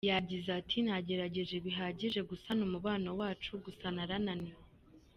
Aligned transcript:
Yagize 0.09 0.49
ati 0.59 0.77
"Nagerageje 0.87 1.55
bihagije 1.65 2.19
gusana 2.29 2.61
umubano 2.67 3.09
wacu 3.19 3.51
gusa 3.65 3.85
narananiwe. 3.95 4.63